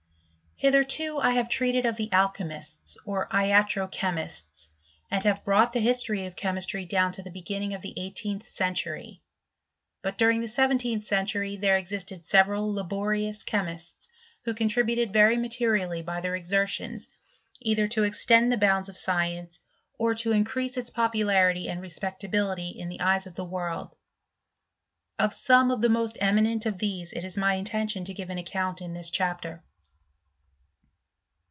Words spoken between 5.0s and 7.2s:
and have brought the history of dii^ mistry down